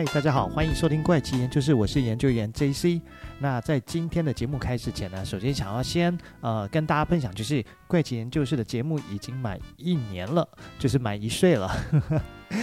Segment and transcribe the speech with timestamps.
[0.00, 3.02] 嗨，大家好，欢迎收听怪奇研究室，我是研究员 JC。
[3.38, 10.48] 那在今天的节目开始前呢，首先想要先呃跟大家分享，就是怪奇研究室的节目已经满一年了，
[10.78, 11.70] 就是满一岁了。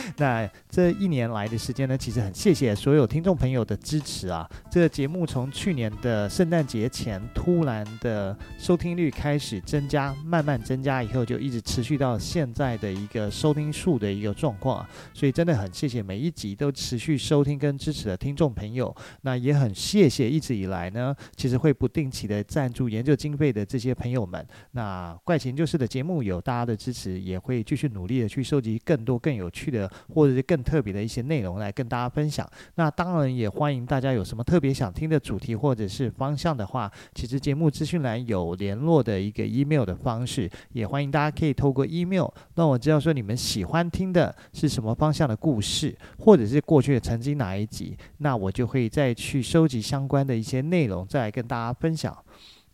[0.18, 4.50] 那这一年来的时间呢，其实很谢谢所有听众朋友的支持啊。
[4.72, 14.90] 这个节目从去年的圣诞节前突然的收听率开始增加，慢慢增加以后，就一直持续到现在的一个收听数的一个状况啊。
[15.14, 18.96] 所以真的很谢谢每一集都持续收听跟支持的听众朋友。
[19.22, 24.46] 那也很谢谢一直以来呢，其实会不定期的赞助研究经费的这些朋友们。
[24.72, 29.92] 那怪奇研究室的节目有大家的支持，也会继续努力的去收集更多更有趣的。
[30.14, 32.48] 或者是更特别的一些内容来跟大家分享。
[32.76, 52.16] 那当然也欢迎大家有什么特别想听的主题或者是方向的话，其实节目资讯栏有联络的一个 email 的方式，也欢迎大家可以透过 email 让我知道说你们喜欢听的是什么方向的故事，或者是过去的曾经哪一集，那我就会再去收集相关的一些内容，再来跟大家分享。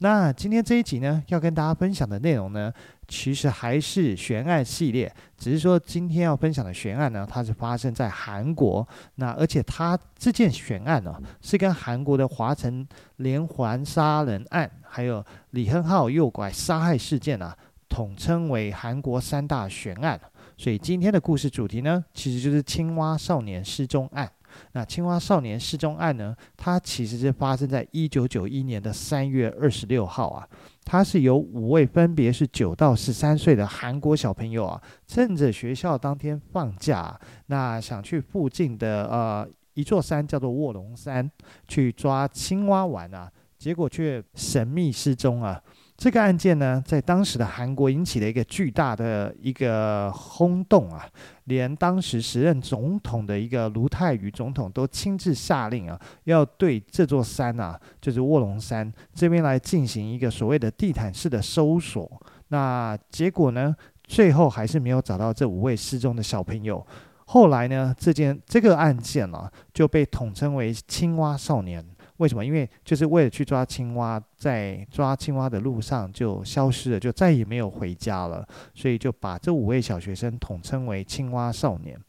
[0.04, 2.70] 那今天这一集呢，要跟大家分享的内容呢，
[3.08, 8.86] 其实还是悬案系列，只是说今天要分享的悬案呢，它是发生在韩国。
[9.16, 17.58] 那而且它这件悬案呢，是跟韩国的华城连环杀人案，还有李亨浩诱拐杀害事件啊，
[17.88, 20.20] 统称为韩国三大悬案。
[20.58, 24.30] 所以今天的故事主题呢，其实就是青蛙少年失踪案。
[24.74, 30.48] 那青蛙少年失踪案呢，它其实是发生在一九九一年的三月二十六号啊。
[30.86, 41.30] 它是由五位分别是九到十三岁的韩国小朋友啊，趁着学校当天放假，那想去附近的呃一座山叫做卧龙山
[41.68, 45.62] 去抓青蛙玩啊，结果却神秘失踪啊。
[46.04, 51.08] 这个案件呢，在当时的韩国引起了一个巨大的一个轰动啊，
[51.46, 62.22] 连当时时任总统的一个卢泰愚总统都亲自下令啊，要对这座山啊，就是卧龙山这边来进行一个所谓的地毯式的搜索。
[62.50, 63.74] 那结果呢，
[64.04, 66.86] 最后还是没有找到这五位失踪的小朋友。
[67.28, 71.82] 后来呢，这件这个案件呢，啊，就被统称为青蛙少年。
[72.24, 72.46] 为什么？
[72.46, 82.00] 因为就是为了去抓青蛙，在抓青蛙的路上就消失了，就再也没有回家了，所以就把这五位小学生统称为青蛙少年。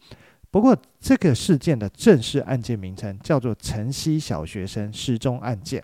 [0.53, 5.83] 不过，这个事件的正式案件名称叫做晨曦小学生失踪案件。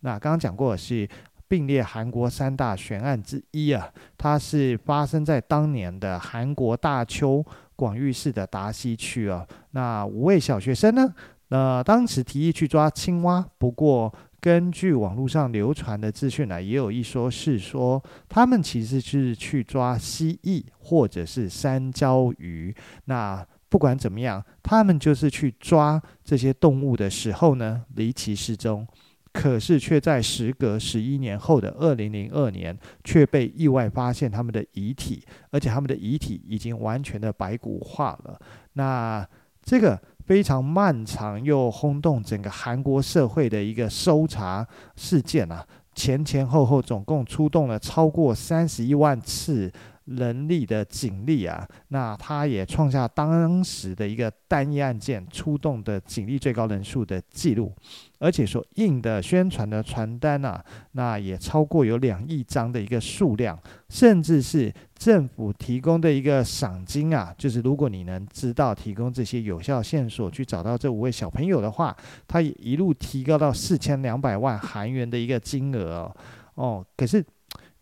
[0.00, 1.08] 那刚刚讲过是
[1.46, 7.44] 并列韩国三大悬案之一啊，它是发生在当年的韩国大邱
[7.76, 9.46] 广域市的达西区啊。
[9.70, 11.14] 那五位小学生呢？
[11.48, 22.74] 那当时提议去抓青蛙，不过根据网络上流传的资讯呢，也有一说是说他们其实是去抓蜥蜴或者是山椒鱼。
[23.06, 28.86] 那不管怎么样，他们就是去抓这些动物的时候呢，离奇失踪。
[29.32, 38.38] 可是却在时隔十一年后的二零零二年，却被意外发现他们的遗体，而且他们的遗体已经完全的白骨化了。
[38.74, 39.26] 那
[39.62, 39.98] 这个。
[40.28, 49.72] 非常漫长又轰动整个韩国社会的一个搜查事件啊，前前后后总共出动了超过三十一万次。
[50.08, 57.72] 人力的警力啊，那他也创下当时的一个单一案件出动的警力最高人数的记录，
[58.18, 63.58] 而且所印的宣传的传单啊，那也超过有两亿张的一个数量，
[63.90, 71.94] 甚至是政府提供的一个赏金啊，就是如果你能知道提供这些有效线索去找到这五位小朋友的话，
[72.26, 76.16] 他一路提高到四千两百万韩元的一个金额哦。
[76.54, 77.22] 哦，可是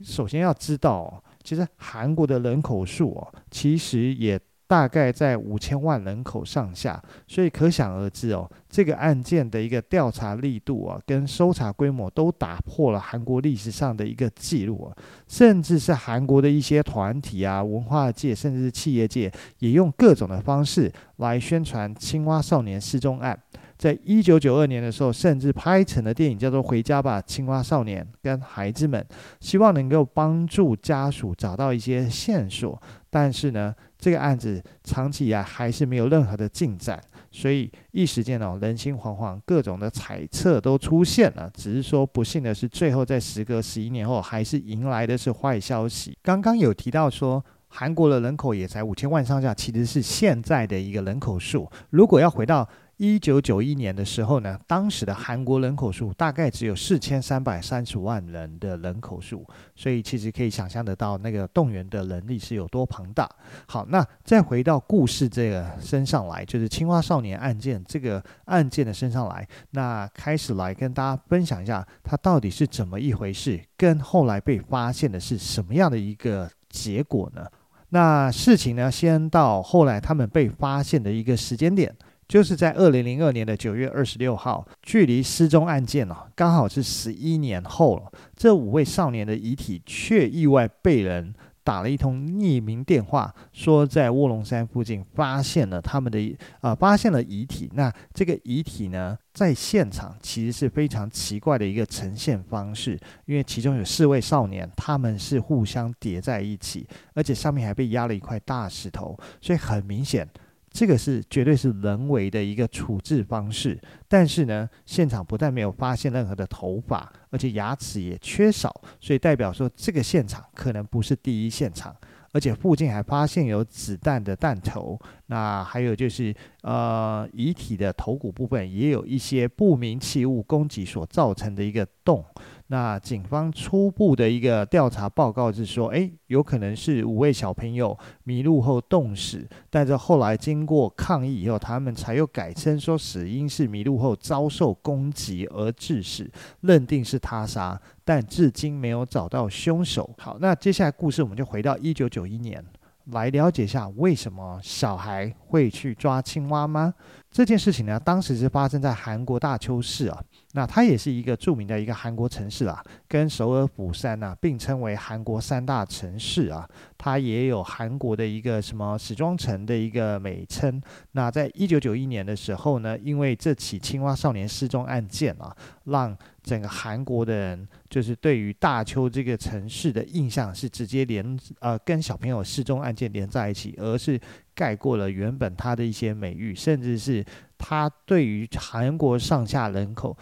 [0.02, 1.22] 首先要知道。
[1.46, 14.90] 其实韩国的人口数哦，其实也大概在五千万人口上下，所以可想而知哦，这个案件的一个调查力度啊，跟搜查规模都打破了韩国历史上的一个记录啊，
[15.28, 23.38] 甚至是韩国的一些团体啊、文化界，甚至是企业界，也用各种的方式来宣传青蛙少年失踪案。
[23.78, 29.06] 在一九九二年的时候，甚至拍成了电影，叫做《回家吧，青蛙少年》，跟孩子们，
[29.40, 32.80] 希望能够帮助家属找到一些线索。
[33.10, 37.00] 但是呢，这个案子长期以来还是没有任何的进展，
[37.30, 41.50] 所以一时间哦，人心惶惶，各种的猜测都出现了。
[41.54, 46.16] 只是说，不幸的是，最后在时隔十一年后，还是迎来的是坏消息。
[46.22, 51.70] 刚刚有提到说，韩国的人口也才五千万上下，其实是现在的一个人口数。
[51.90, 63.28] 如果要回到一九九一年的时候呢，当时的韩国人口数大概只有四千三百三十万人的人口数，所以其实可以想象得到那个动员的能力是有多庞大。
[63.66, 77.46] 好，那再回到故事这个身上来，就是青蛙少年案件这个案件的身上来，那开始来跟大家分享一下，它到底是怎么一回事，跟后来被发现的是什么样的一个结果呢？
[77.90, 81.94] 那事情呢，先到后来他们被发现的一个时间点。
[82.28, 88.12] 就是在二零零二年的九月二十六号，距离失踪案件哦，刚好是十一年后了。
[88.34, 91.32] 这五位少年的遗体却意外被人
[91.62, 97.70] 打了一通匿名电话，说在卧龙山附近发现了他们的呃，发现了遗体。
[97.74, 110.28] 那这个遗体呢，在现场其实是非常奇怪的一个呈现方式，因为其中有四位少年，他们是互相叠在一起，而且上面还被压了一块大石头，所以很明显。
[110.76, 121.96] 这个是绝对是人为的一个处置方式，但是呢，现场不但没有发现任何的头发，而且牙齿也缺少，所以代表说这个现场可能不是第一现场，
[122.30, 132.22] 而且附近还发现有子弹的弹头，那还有就是呃遗体的头骨部分也有一些不明器物攻击所造成的一个洞。
[132.68, 146.28] 那警方初步的一个调查报告是说，诶，有可能是五位小朋友迷路后冻死，但是后来经过抗议以后，他们才又改称说死因是迷路后遭受攻击而致死，
[146.62, 150.10] 认定是他杀，但至今没有找到凶手。
[150.18, 152.64] 好，那接下来故事我们就回到一九九一年，
[153.12, 156.92] 来了解一下为什么小孩会去抓青蛙吗？
[157.36, 160.24] 这件事情呢，当时是发生在韩国大邱市啊。
[160.52, 166.66] 那它也是一个著名的一个韩国城市啊，跟首尔、釜山呐并称为韩国三大城市啊。
[166.96, 170.80] 它也有韩国的一个什么时装城的一个美称。
[171.12, 175.54] 那在一九九一年的时候呢，因为这起青蛙少年失踪案件啊，
[175.84, 184.18] 让整个韩国的人就是对于大邱这个城市的印象是直接连呃跟小朋友失踪案件连在一起，而是
[184.54, 187.24] 盖过了原本它的一些美誉，甚至是
[187.58, 190.16] 它对于韩国上下人口。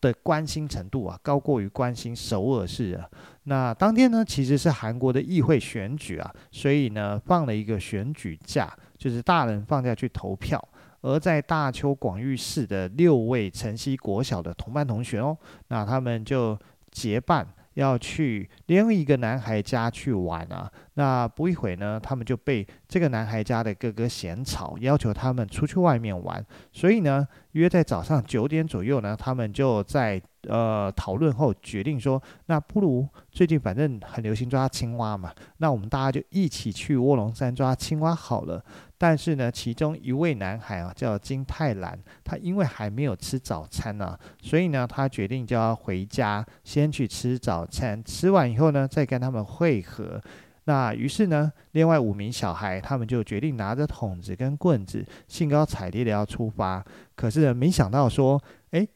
[0.00, 3.04] 的关心程度啊，高过于关心首尔市啊。
[3.42, 10.62] 那当天呢，其实是韩国的议会选举啊，所以呢，放了一个选举假，就是大人放假去投票。
[11.00, 15.36] 而在大邱广域市的六位晨曦国小的同班同学哦，
[15.68, 16.58] 那他们就
[16.90, 20.70] 结伴要去另一个男孩家去玩啊。
[20.94, 26.44] 那不一会呢，他们就被这个男孩家的哥哥嫌吵，要求他们出去外面玩。
[26.72, 38.64] 所以呢，约在早上九点左右呢，他们就在呃讨论后决定说，那不如最近反正很流行抓青蛙嘛，那我们大家就一起去卧龙山抓青蛙好了。
[39.00, 50.20] 但是呢，其中一位男孩啊叫金泰兰，他因为还没有吃早餐呢、啊，所以呢，他决定就要回家先去吃早餐，吃完以后呢，再跟他们会合。
[50.64, 56.84] 那于是呢，另外五名小孩他们就决定拿着桶子跟棍子，兴高采烈的要出发。
[57.14, 58.42] 可是呢，没想到说，
[58.72, 58.86] 哎，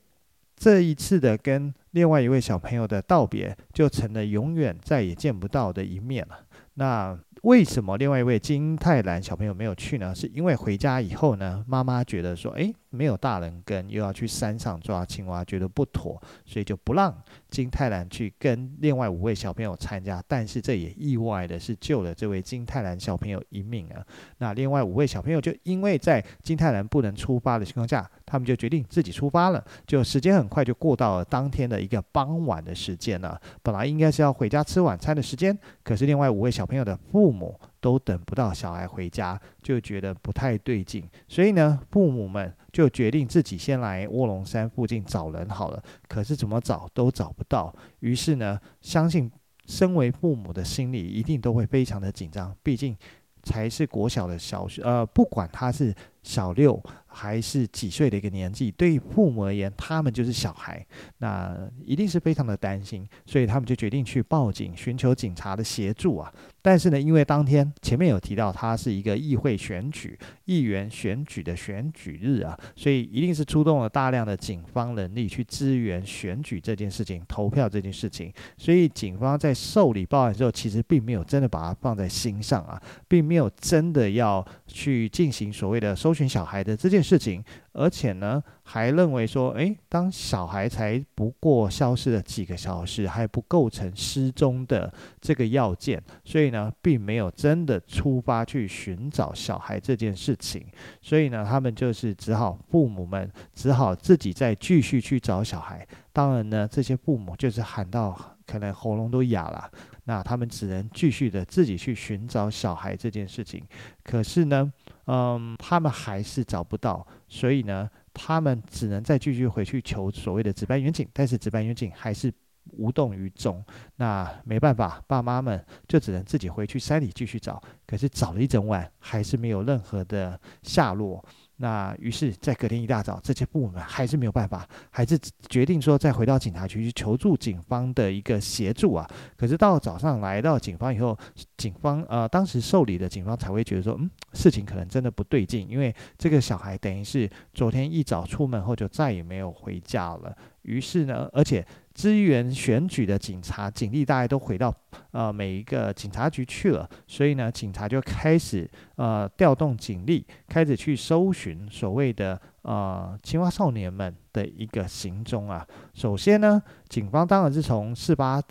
[0.63, 6.39] 这一次的跟另外一位小朋友的道别，就成了永远再也见不到的一面了。
[6.75, 10.15] 那为什么另外一位金泰兰小朋友没有去呢？
[10.15, 17.13] 是因为回家以后呢，妈妈觉得说，哎，没有大人跟，又要去山上抓青蛙，觉得不妥，所以就不让
[17.51, 20.23] 金泰兰去跟另外五位小朋友参加。
[20.29, 24.07] 但是这也意外的是救了这位金泰兰小朋友一命啊。
[24.39, 29.65] 那另外五位小朋友就因为在金泰兰不能出发的情况下，他们就决定自己出发了。
[29.85, 33.41] 就时间很快就过到了当天的一个傍晚的时间了。
[33.65, 45.83] 本来应该是要回家吃晚餐的时间，可是另外五位小朋友的父母父母都等不到小孩回家，就觉得不太对劲，所以呢，父母们就决定自己先来卧龙山附近找人好了。
[46.09, 49.31] 可是怎么找都找不到，于是呢，相信
[49.67, 52.97] 身为父母的心里一定都会非常的紧张，毕竟
[53.43, 56.83] 才是国小的小学，呃，不管他是小六。
[57.15, 60.83] 还是几岁的一个年纪，对父母而言，他们就是小孩，
[61.19, 66.33] 那一定是非常的担心，所以他们就决定去报警，寻求警察的协助啊。
[66.63, 78.33] 但是呢，因为当天前面有提到，它是一个议会选举、议员选举的选举日啊，所以一定是出动了大量的警方人力去支援选举这件事情、投票这件事情。
[78.57, 87.43] 所以警方在受理报案之后，其实并没有真的把它放在心上啊，并没有真的要去进行所谓的搜搜寻小孩的这件事情，
[87.73, 94.93] 而且呢，还认为说，诶，当小孩才不过消失了几个小时，还不构成失踪的
[95.23, 100.67] 这个要件，所以呢，并没有真的出发去寻找小孩这件事情。
[101.01, 105.89] 所以呢，他们就是只好父母们只好自己再继续去找小孩。
[106.13, 109.71] 当然呢，这些父母就是喊到可能喉咙都哑了。
[110.05, 113.65] 那他们只能继续的自己去寻找小孩这件事情，
[114.03, 114.71] 可是呢，
[115.07, 122.33] 嗯，他们还是找不到，所以呢，他们只能再继续回去求所谓的值班员警，但是值班员警还是
[122.79, 123.65] 无动于衷。
[123.97, 131.25] 那没办法，爸妈们就只能自己回去山里继续找，可是找了一整晚，还是没有任何的下落。
[131.63, 135.17] 那于是，在隔天一大早，这些部门还是没有办法，还是
[135.49, 139.09] 决定说再回到警察局去求助警方的一个协助啊。
[139.37, 141.17] 可是到早上来到警方以后，
[141.57, 150.37] 警方呃当时受理的警方才会觉得说，嗯，事情可能真的不对劲，因为这个小孩等于是昨天一早出门后就再也没有回家了。
[150.63, 151.65] 于是呢，而且。
[151.95, 154.75] 支援选举的警察、警力大概都回到
[155.11, 165.67] 呃每一个警察局去了，所以呢，警察就开始呃调动警力，开始去搜寻所谓的呃青蛙少年们的一个行踪啊。
[165.95, 168.43] 首先呢，警方当然是从事发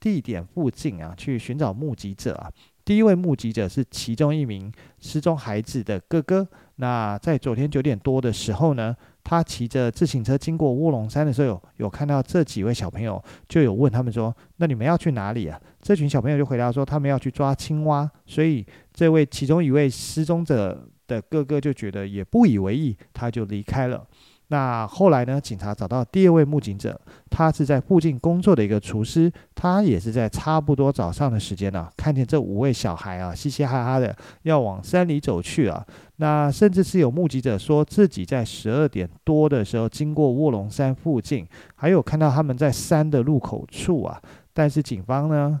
[0.00, 2.50] 地点附近啊去寻找目击者啊。
[2.84, 6.46] 第一位目击者是其中一名失踪孩子的哥哥。
[6.76, 8.94] 那在昨天九点多的时候呢，
[9.28, 18.64] 他骑着自行车经过卧龙山的时候，有有看到这几位小朋友，就有问他们说：“那你们要去哪里啊？”这群小朋友就回答说：“他们要去抓青蛙。”所以
[18.94, 24.06] 这位其中一位失踪者的哥哥就觉得也不以为意，他就离开了。
[24.48, 25.40] 那后来呢？
[25.40, 35.84] 警察找到第二位目击者，他是在附近工作的一个厨师，他也是在差不多早上的时间呢、看见这五位小孩啊，嘻嘻哈哈的要往山里走去啊。
[36.16, 44.20] 那甚至是有目击者说自己在十二点多的时候经过卧龙山附近，还有看到他们在山的入口处啊。
[44.54, 45.60] 但是警方呢，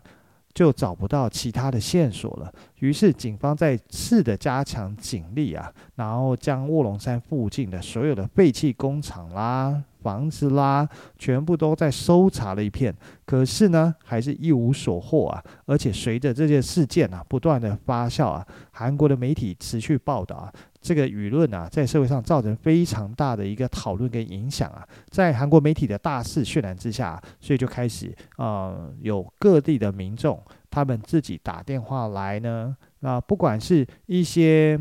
[0.56, 12.94] 就找不到其他的线索了，于是警方再次的加强警力啊，然后将卧龙山附近的所有的废弃工厂啦、房子啦，全部都在搜查了一遍，
[13.26, 15.44] 可是呢，还是一无所获啊！
[15.66, 20.50] 而且随着这件事件啊不断的发酵啊，韩国的媒体持续报道啊。
[20.86, 30.40] 这个舆论啊，在社会上造成非常大的一个讨论跟影响啊，在韩国媒体的大肆渲染之下，所以就开始呃，有各地的民众
[30.70, 34.78] 他们自己打电话来呢，那，不管是一些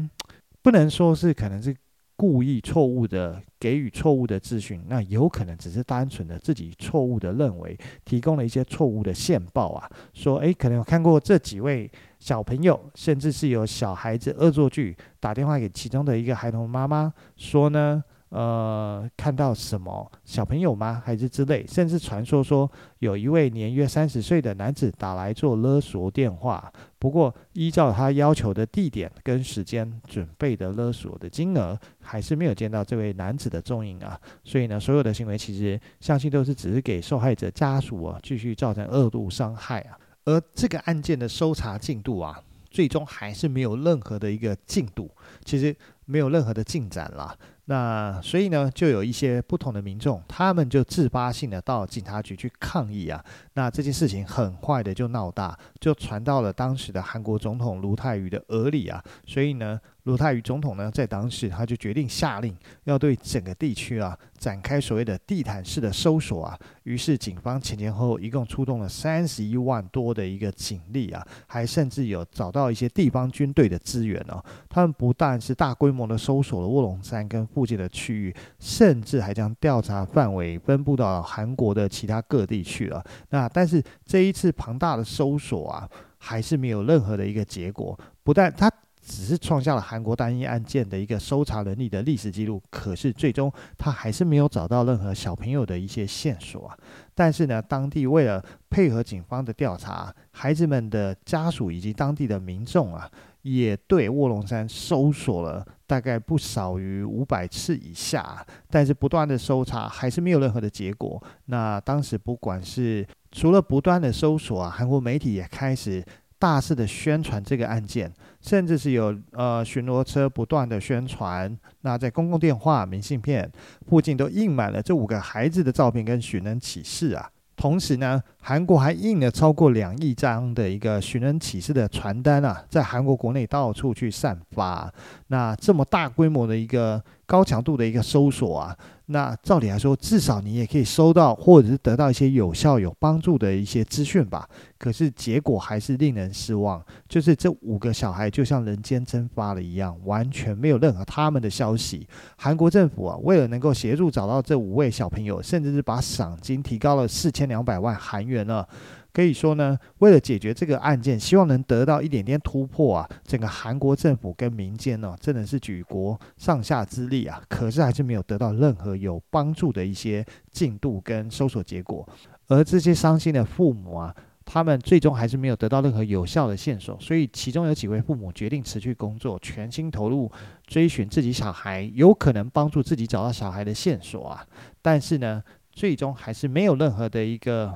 [0.62, 1.76] 不能说是可能是。
[2.16, 18.04] 故意错误的给予错误的资讯，那有可能只是单纯的自己错误的认为，提供了一些错误的线报啊，说诶，可能有看过这几位小朋友，甚至是有小孩子恶作剧打电话给其中的一个孩童妈妈，说呢。
[18.30, 21.02] 呃，看到什么小朋友吗？
[21.06, 34.20] 还是之类，甚至传说说有一位年约三十岁的男子打来做勒索电话，不过依照他要求的地点跟时间准备的勒索的金额，还是没有见到这位男子的踪影啊。
[34.44, 39.98] 所以呢，所有的行为其实相信都是只是给受害者家属啊继续造成二度伤害啊。
[40.26, 42.38] 而这个案件的搜查进度啊，
[42.70, 45.10] 最终还是没有任何的一个进度，
[45.46, 45.74] 其实
[46.06, 47.34] 没有任何的进展啦。
[47.66, 53.24] 那所以呢，就有一些不同的民众，他们就自发性的到警察局去抗议啊。
[53.54, 59.04] 那这件事情很快的就闹大，就传到了当时的韩国总统卢泰愚的耳里啊。
[59.26, 66.60] 所以呢，卢泰愚总统呢，在当时他就决定下令，要对整个地区啊展开所谓的地毯式的搜索啊。
[66.84, 74.44] 于是警方前前后后一共出动了三十一万多的一个警力啊，还甚至有找到一些地方军队的资源哦。
[74.70, 83.02] 他们不但是大规模的搜索了卧龙山跟附近的区域，甚至还将调查范围分布到韩国的其他各地去了。
[83.30, 87.98] 那但是这一次庞大的搜索啊，还是没有任何的一个结果。
[88.24, 88.70] 不但他
[89.02, 96.78] 只是创下了韩国单一案件的一个搜查能力的历史记录，可是最终他还是没有找到任何小朋友的一些线索啊。
[97.14, 103.10] 但是呢，当地为了配合警方的调查，孩子们的家属以及当地的民众啊。
[103.46, 111.22] 也对卧龙山搜索了大概不少于五百次以下，但是不断的搜查还是没有任何的结果。
[111.46, 116.04] 那当时不管是除了不断的搜索啊，韩国媒体也开始
[116.40, 118.12] 大肆的宣传这个案件，
[118.42, 121.58] 甚至是有呃巡逻车不断的宣传。
[121.82, 123.50] 那在公共电话、明信片
[123.88, 127.30] 附近都印满了这五个孩子的照片跟寻人启事啊。
[127.56, 134.94] 同时呢，韩国还印了超过两亿张的一个寻人启事的传单啊，在韩国国内到处去散发。
[135.28, 138.76] 那这么大规模的一个高强度的一个搜索啊。
[139.08, 144.50] 那照理来说，至少你也可以收到，或者是得到一些有效、有帮助的一些资讯吧。
[144.80, 152.08] 可是结果还是令人失望，就是这五个小孩就像人间蒸发了一样，完全没有任何他们的消息。
[152.36, 158.68] 韩国政府啊，为了能够协助找到这五位小朋友，甚至是把赏金提高了四千两百万韩元了。
[159.16, 172.06] 可以说呢，为了解决这个案件，希望能得到一点点突破啊，整个韩国政府跟民间呢，真的是举国上下之力啊，可是还是没有得到任何有帮助的一些进度跟搜索结果。
[172.48, 180.30] 而这些伤心的父母啊，他们最终还是没有得到任何有效的线索，所以其中有几位父母决定辞去工作，全心投入
[180.68, 184.46] 追寻自己小孩，有可能帮助自己找到小孩的线索啊。
[184.82, 185.42] 但是呢，
[185.72, 187.74] 最终还是没有任何的一个。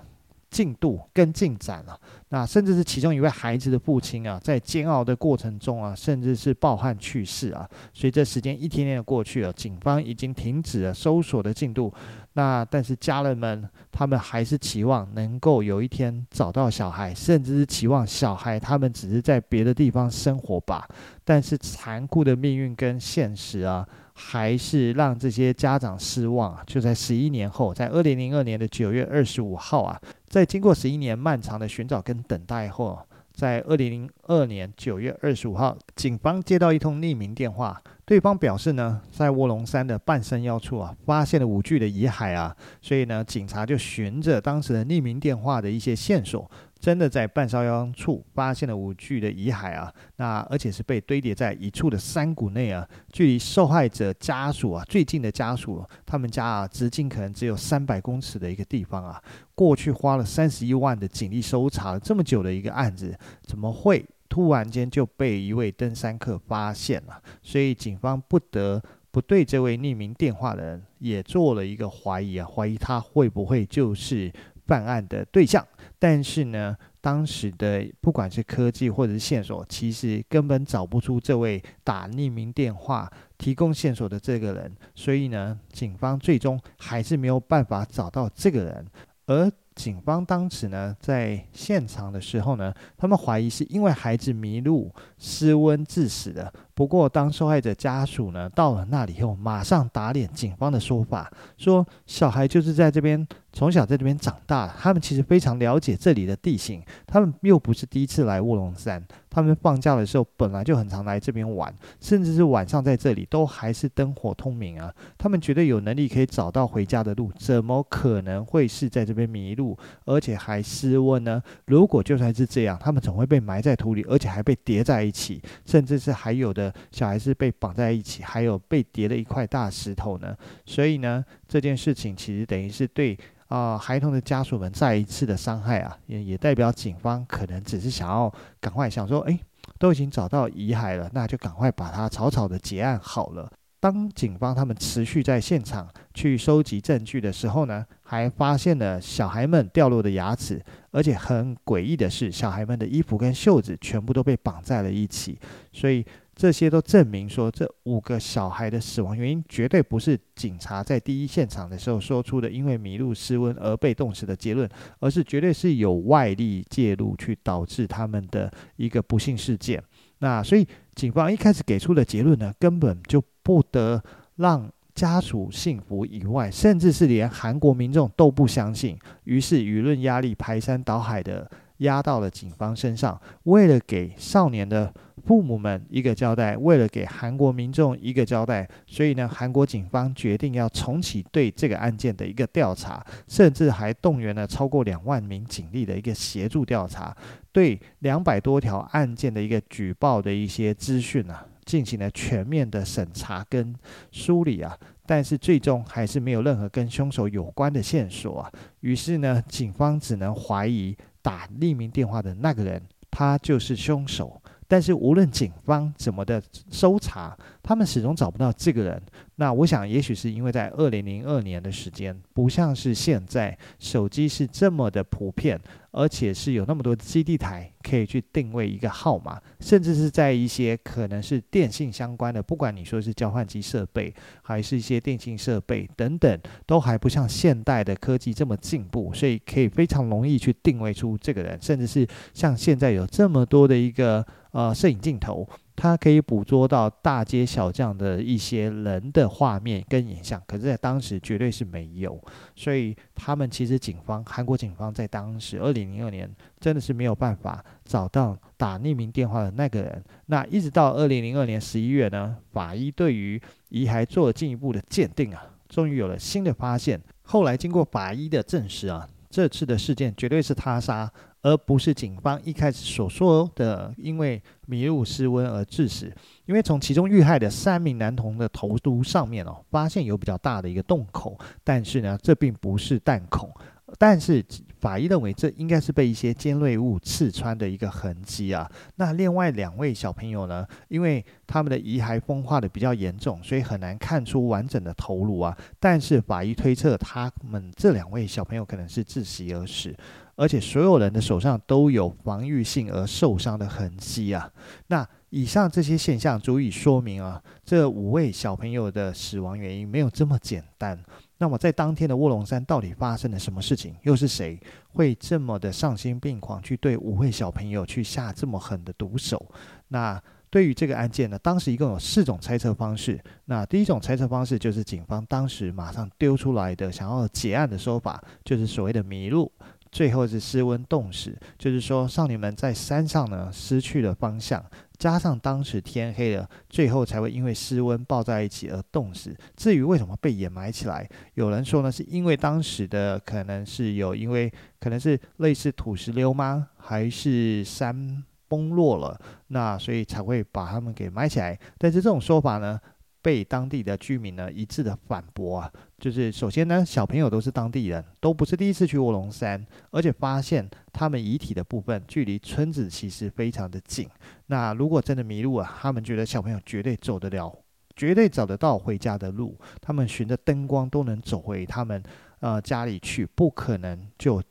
[0.49, 7.69] 进度跟进展了，那甚至是其中一位孩子的父亲啊，在煎熬的过程中啊，甚至是抱憾去世啊。
[7.93, 11.93] 随着时间一天天的过去了，警方已经停止了搜索的进度。
[12.33, 20.87] 那但是家人们，他们还是期望能够有一天找到小孩，甚至是期望小孩他们只是在别的地方生活吧。
[21.23, 23.87] 但是残酷的命运跟现实啊。
[24.21, 26.61] 还是让这些家长失望啊！
[26.67, 29.97] 就在十一年后，在二零零二年的九月二十五号啊，
[30.29, 32.99] 在经过十一年漫长的寻找跟等待后，
[33.33, 46.49] 在二零零二年九月二十五号，警方接到一通匿名电话，对方表示呢，在卧龙山的半山腰处啊，发现了五具的遗骸啊，所以呢，警察就循着当时的匿名电话的一些线索。
[46.79, 59.21] 真的在半山腰处发现了五具的遗骸啊，那而且是被堆叠在一处的山谷内啊，距离受害者家属啊最近的家属，他们家啊直径可能只有三百公尺的一个地方啊。
[59.53, 67.21] 过去花了三十一万的警力搜查了这么久的一个案子，怎么会突然间就被一位登山客发现了？
[67.43, 68.81] 所以警方不得
[69.11, 74.31] 不对这位匿名电话的人也做了一个怀疑啊，怀疑他会不会就是
[74.65, 75.67] 犯案的对象。
[75.99, 88.87] 但是呢，当时的不管是科技或者是线索，其实根本找不出这位打匿名电话提供线索的这个人，所以呢，警方最终还是没有办法找到这个人。
[89.25, 96.51] 而警方当时呢，在现场的时候呢，他们怀疑是因为孩子迷路失温致死的。
[96.79, 103.27] 不过，当受害者家属呢到了那里以后，马上打脸警方的说法，说小孩就是在这边。
[103.51, 106.83] 从小在这边长大，他们其实非常了解这里的地形。
[107.07, 114.93] 他们又不是第一次来卧龙山，他们放假的时候本来就很常来这边玩，甚至是晚上在这里都还是灯火通明啊。
[115.17, 121.41] 他们绝对有能力可以找到回家的路，怎么可能会是在这边迷路，而且还失温呢？
[121.65, 130.35] 如果就算是这样，他们总会被埋在土里，而且还被叠在一起，甚至是还有的小孩是被绑在一起，还有被叠了一块大石头呢。
[130.65, 133.17] 所以呢，这件事情其实等于是对。
[133.49, 139.39] 啊、孩童的家属们再一次的伤害啊，也也代表警方可能只是想要赶快想说，哎，
[139.79, 143.51] 都已经找到遗骸了，那就赶快把它草草的结案好了。
[143.79, 155.39] 当警方他们持续在现场去收集证据的时候呢，还发现了小孩们掉落的牙齿，而且很诡异的是，小孩们的衣服跟袖子全部都被绑在了一起，
[155.73, 156.05] 所以。
[156.39, 164.67] 这些都证明说，这五个小孩的死亡原因绝对不是警察在第一现场的时候说出的因为迷路失温而被冻死的结论，
[165.01, 169.83] 而是绝对是有外力介入去导致他们的一个不幸事件。
[170.19, 174.01] 那所以警方一开始给出的结论呢，根本就不得
[174.37, 178.97] 让家属信服以外，甚至是连韩国民众都不相信。
[179.25, 184.93] 于是舆论压力排山倒海的压到了警方身上，为了给少年的。
[185.25, 197.15] 父母们一个交代，为了给韩国民众一个交代，所以呢，韩国警方决定要重启对这个案件的一个调查，甚至还动员了超过两万名警力的一个协助调查，
[197.51, 203.75] 对两百多条案件的一个举报的一些资讯啊，进行了全面的审查跟
[204.11, 208.51] 梳理啊，但是最终还是没有任何跟凶手有关的线索啊，
[208.81, 214.41] 于是呢，警方只能怀疑打匿名电话的那个人，他就是凶手。
[214.69, 219.01] 但是无论警方怎么的搜查，他们始终找不到这个人。
[219.35, 225.59] 那我想，也许是因为在二零零二年的时间，不像是现在手机是这么的普遍，
[225.91, 245.47] 而且是有那么多基地台可以去定位一个号码，甚至是在一些可能是电信相关的，不管你说是交换机设备，还是一些电信设备等等，都还不像现代的科技这么进步，所以可以非常容易去定位出这个人，甚至是像现在有这么多的一个呃摄影镜头。
[245.81, 252.21] 它可以捕捉到大街小巷的一些人的画面跟影像，可是，在当时绝对是没有，
[252.53, 260.03] 所以他们其实警方，韩国警方在当时二零零二年真的是没有办法找到打匿名电话的那个人。
[260.25, 266.99] 那一直到二零零二年十一月呢，法医对于遗骸做了进一步的鉴定啊，终于有了新的发现。
[267.21, 271.09] 后来经过法医的证实啊，这次的事件绝对是他杀。
[271.41, 276.13] 而不是警方一开始所说的，因为迷路失温而致死。
[276.45, 283.49] 因为从其中遇害的三名男童的头颅上面哦，发现有比较大的一个洞口，但是呢，这并不是弹孔。
[283.97, 284.45] 但是
[284.79, 288.69] 法医认为这应该是被一些尖锐物刺穿的一个痕迹啊。
[288.97, 295.57] 那另外两位小朋友呢，因为他们的遗骸风化的比较严重，所以很难看出完整的头颅啊。
[295.79, 299.95] 但是法医推测，他们这两位小朋友可能是窒息而死。
[300.39, 304.49] 而且所有人的手上都有防御性而受伤的痕迹啊！
[304.87, 310.97] 那以上这些现象足以说明啊，这五位小朋友的死亡原因没有这么简单。
[311.39, 313.93] 那么在当天的卧龙山到底发生了什么事情？
[314.03, 314.57] 又是谁
[314.93, 319.45] 会这么的丧心病狂去对五位小朋友去下这么狠的毒手？
[319.89, 323.21] 那对于这个案件呢，当时一共有四种猜测方式。
[323.45, 329.51] 那第一种猜测方式就是警方当时马上丢出来的想要结案的说法，就是所谓的迷路。
[329.91, 334.63] 最后是失温冻死，就是说少女们在山上呢失去了方向，
[334.97, 339.35] 加上当时天黑了，最后才会因为失温抱在一起而冻死。
[339.55, 346.67] 至于为什么被掩埋起来，有人说呢是因为当时的可能是有因为可能是类似土石流吗？
[346.77, 351.57] 还是山崩落了，那所以才会把他们给埋起来。
[351.77, 352.79] 但是这种说法呢，
[353.21, 364.07] 被当地的居民呢一致的反驳啊，就是首先呢，小朋友都是当地人，都不是第一次去卧龙山，而且发现他们遗体的部分距离村子其实非常的近。
[364.47, 367.53] 那如果真的迷路啊，他们觉得小朋友绝对走得了，
[367.95, 372.01] 绝对找得到回家的路，他们循着灯光都能走回他们
[372.39, 374.41] 呃家里去，不可能就。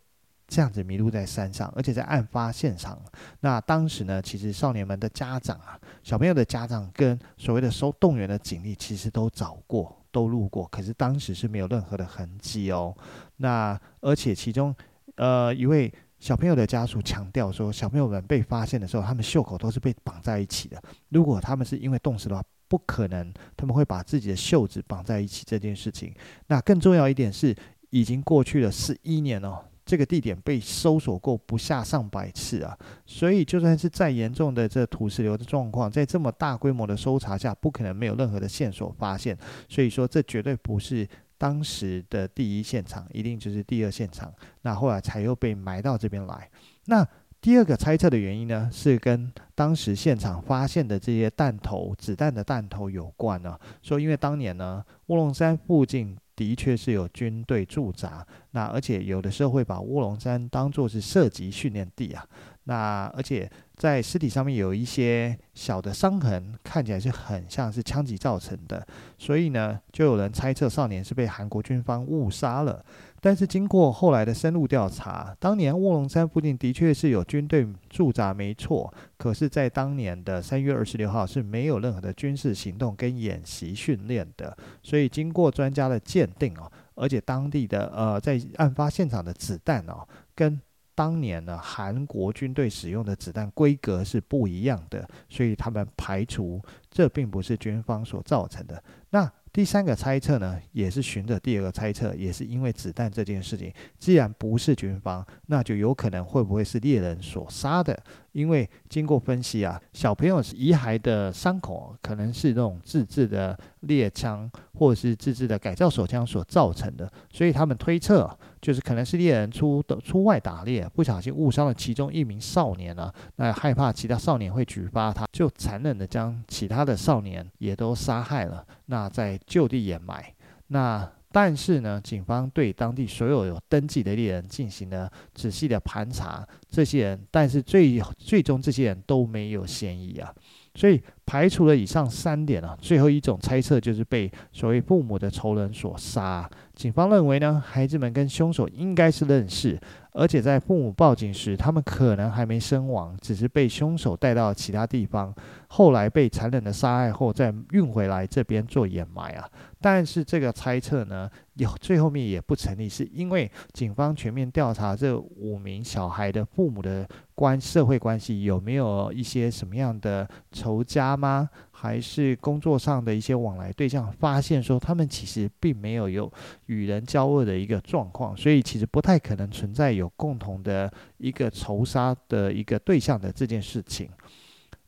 [0.49, 2.99] 这样子迷路在山上，而且在案发现场。
[3.41, 12.97] 那当时呢，其实少年们的家长啊，小朋友的家长跟所谓的收动员的警力，其实都找过，都路过，可是当时是没有任何的痕迹哦。
[13.37, 14.75] 那而且其中，
[15.17, 20.83] 呃，一位小朋友的家属强调说，小朋友们被发现的时候，他们袖口都是被绑在一起的。
[21.11, 26.15] 如果他们是因为冻死的话，不可能他们会把自己的袖子绑在一起这件事情。
[26.47, 27.55] 那更重要一点是，
[27.91, 29.63] 已经过去了十一年哦。
[29.89, 39.35] 这个地点被搜索过不下上百次啊，所以就算是再严重的这土石流的状况，在这么大规模的搜查下，不可能没有任何的线索发现。
[39.67, 44.31] 所以说，这绝对不是当时的第一现场，一定就是第二现场。
[44.61, 46.51] 那后来才又被埋到这边来。
[46.85, 47.09] 那
[47.41, 53.61] 第二个猜测的原因呢，是跟当时现场发现的这些弹头、子弹的弹头有关呢、啊。
[53.81, 56.15] 说因为当年呢，卧龙山附近。
[56.39, 62.25] 的确是有军队驻扎，那而且有的时候会把卧龙山当作是射击训练地啊，
[62.63, 68.87] 那而且在尸体上面有一些小的伤痕，看起来是很像是枪击造成的，
[69.19, 72.85] 所以呢，就有人猜测少年是被韩国军方误杀了。
[73.21, 78.93] 但是经过后来的深入调查，当年卧龙山附近的确是有军队驻扎，没错。
[79.17, 84.57] 可是，在当年的三月二十六号是没有任何的军事行动跟演习训练的。
[84.83, 90.61] 所以经过专家的鉴定哦，而且当地的呃，在案发现场的子弹哦，跟
[90.95, 98.83] 当年呢韩国军队使用的子弹规格是不一样的，所以他们排除这并不是军方所造成的。
[99.11, 99.31] 那。
[99.53, 107.99] 第三个猜测呢，也是循着第二个猜测，也是因为子弹这件事情，既然不是军方，那就有可能会不会是猎人所杀的？
[108.33, 130.35] 因为经过分析啊，小朋友遗骸的伤口可能是那种自制的猎枪或者是自制的改造手枪所造成的，所以他们推测就是可能是猎人出的出外打猎，不小心误伤了其中一名少年啊，那害怕其他少年会举发他，就残忍的将其他的少年也都杀害了，那在就地掩埋。
[130.69, 140.35] 那但是呢，警方对当地所有有登记的猎人进行了仔细的盘查，这些人，但是最最终这些人都没有嫌疑啊。
[140.75, 146.49] 所以排除了以上三点啊，最后一种猜测就是被所谓父母的仇人所杀。
[146.75, 149.79] 警方认为呢，孩子们跟凶手应该是认识。
[150.13, 155.33] 而且在父母报警时，他们可能还没身亡，只是被凶手带到其他地方，
[155.69, 159.47] 后来被残忍的杀害后再运回来这边做掩埋啊。
[159.81, 171.51] 但是这个猜测呢，有最后面也不成立，是因为警方全面调查这五名小孩的父母的关社会关系有没有一些什么样的仇家吗？
[171.73, 174.11] 还是工作上的一些往来对象？
[174.13, 176.33] 发现说他们其实并没有有
[176.67, 184.09] 与人交恶的一个状况，所以其实不太可能存在有共同的一个仇杀的一个对象的这件事情。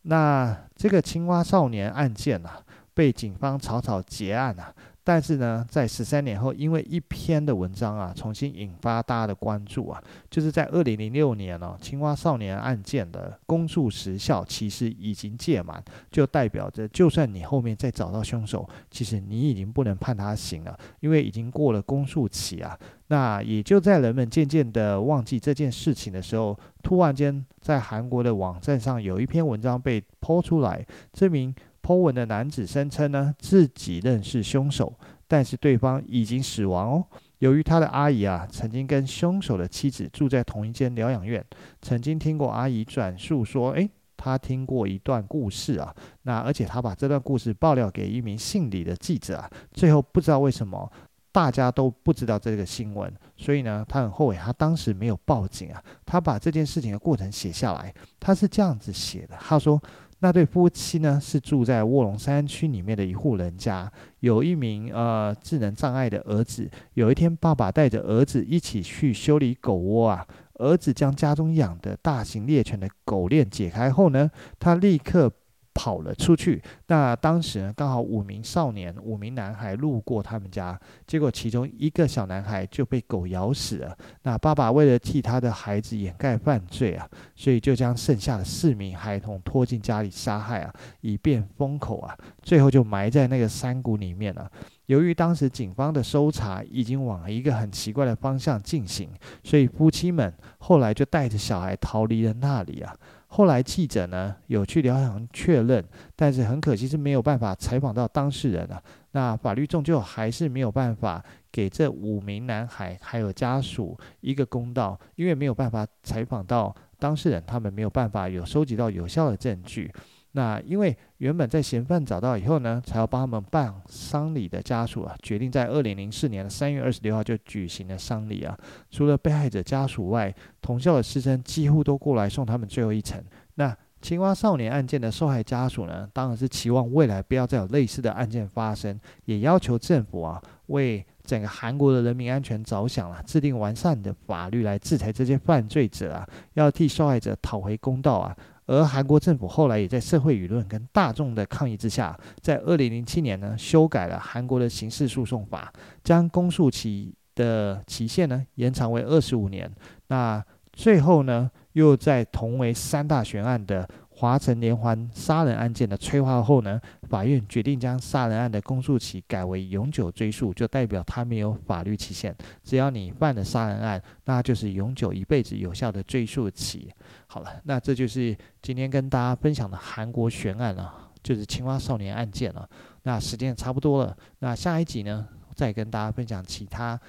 [0.02, 2.62] 那这个青蛙少年案件啊，
[2.94, 4.72] 被警方草草结案啊。
[5.02, 22.78] 但是呢，在十三年后，因为一篇的文章啊，重新引发大家的关注啊，就是在二零零六年呢、青蛙少年案件的公诉时效其实已经届满，就代表着，就算你后面再找到凶手，其实你已经不能判他刑了，因为已经过了公诉期啊。
[23.08, 31.52] 那也就在人们渐渐的忘记这件事情的时候，突然间在韩国的网站上有一篇文章被抛出来，证明。
[31.90, 34.94] Po 文的男子声称呢，自己认识凶手，
[35.26, 37.04] 但是对方已经死亡哦。
[37.38, 41.44] 由于他的阿姨啊，曾经跟凶手的妻子住在同一间疗养院，
[41.82, 45.92] 曾经听过阿姨转述说，诶，他听过一段故事啊。
[46.22, 49.50] 那而且他把这段故事爆料给一名姓李的记者啊。
[49.72, 50.88] 最后不知道为什么
[51.32, 55.82] 大家都不知道这个新闻，所以呢，他很后悔他当时没有报警啊。
[56.06, 59.82] 他把这件事情的过程写下来，他是这样子写的，他说。
[60.20, 66.70] 那对夫妻呢，是住在卧龙山区里面的一户人家，有一名呃智能障碍的儿子。
[66.94, 75.32] 有一天，爸爸带着儿子一起去修理狗窝啊，儿子将家中养的大型猎犬的狗链解开后呢，他立刻。
[75.80, 76.62] 跑了出去。
[76.88, 83.96] 那当时呢，刚好五名少年、五名男孩路过他们家，结果其中一个小男孩就被狗咬死了。
[84.24, 92.14] 那爸爸为了替他的孩子掩盖犯罪啊，所以就将剩下的四名孩童拖进家里杀害啊，以便封口啊。
[92.42, 94.50] 最后就埋在那个山谷里面了。
[94.84, 99.08] 由于当时警方的搜查已经往一个很奇怪的方向进行，
[99.42, 102.94] 所以夫妻们后来就带着小孩逃离了那里啊。
[103.32, 105.84] 后来记者呢有去疗养确认，
[106.16, 108.82] 但是很可惜是没有办法采访到当事人啊。
[109.12, 119.92] 那法律终究还是没有办法给这五名男孩还有家属一个公道，因为没有办法采访到当事人，他们没有办法有收集到有效的证据。
[120.32, 128.56] 那因为原本在嫌犯找到以后呢，才要帮他们办丧礼的家属啊，决定在二零零四年的三月二十六号就举行了丧礼啊。
[128.90, 133.20] 除了被害者家属外，同校的师生几乎都过来送他们最后一程。
[133.56, 148.36] 那青蛙少年案件的受害家属呢，当然是期望未来不要再有类似的案件发生，也要求政府啊，为整个韩国的人民安全着想啊，制定完善的法律来制裁这些犯罪者啊，要替受害者讨回公道啊。
[148.70, 155.72] 而韩国政府后来也在社会舆论跟大众的抗议之下，在二零零七年呢，修改了韩国的刑事诉讼法，
[156.04, 159.68] 将公诉期的期限呢延长为二十五年。
[160.06, 160.40] 那
[160.72, 163.88] 最后呢，又在同为三大悬案的。
[164.20, 166.78] 华城连环杀人案件的催化后呢，
[167.08, 172.36] 法院决定将杀人案的公诉期改为永久追诉，就代表它没有法律期限。
[172.62, 176.92] 只要你犯了杀人案，那就是永久一辈子有效的追诉期。
[177.28, 182.68] 好了，那这就是今天跟大家分享的韩国悬案了，就是青蛙少年案件了。
[183.04, 187.00] 那时间也差不多了，那下一集呢，再跟大家分享其他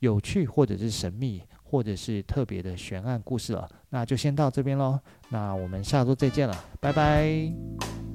[0.00, 1.44] 有趣或者是神秘。
[1.68, 4.98] 或者是特别的悬案故事了，那就先到这边喽。
[5.28, 8.05] 那我们下周再见了，拜拜。